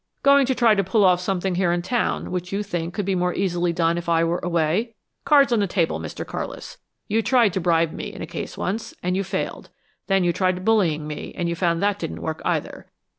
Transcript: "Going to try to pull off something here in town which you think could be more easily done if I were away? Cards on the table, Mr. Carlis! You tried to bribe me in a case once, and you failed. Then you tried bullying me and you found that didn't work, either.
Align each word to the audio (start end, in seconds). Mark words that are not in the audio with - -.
"Going 0.23 0.47
to 0.47 0.55
try 0.55 0.73
to 0.73 0.83
pull 0.83 1.05
off 1.05 1.19
something 1.21 1.53
here 1.53 1.71
in 1.71 1.83
town 1.83 2.31
which 2.31 2.51
you 2.51 2.63
think 2.63 2.91
could 2.95 3.05
be 3.05 3.13
more 3.13 3.35
easily 3.35 3.71
done 3.71 3.99
if 3.99 4.09
I 4.09 4.23
were 4.23 4.39
away? 4.41 4.95
Cards 5.25 5.53
on 5.53 5.59
the 5.59 5.67
table, 5.67 5.99
Mr. 5.99 6.25
Carlis! 6.25 6.77
You 7.07 7.21
tried 7.21 7.53
to 7.53 7.61
bribe 7.61 7.91
me 7.91 8.11
in 8.11 8.19
a 8.23 8.25
case 8.25 8.57
once, 8.57 8.95
and 9.03 9.15
you 9.15 9.23
failed. 9.23 9.69
Then 10.07 10.23
you 10.23 10.33
tried 10.33 10.65
bullying 10.65 11.05
me 11.05 11.33
and 11.37 11.47
you 11.47 11.55
found 11.55 11.83
that 11.83 11.99
didn't 11.99 12.23
work, 12.23 12.41
either. 12.43 12.87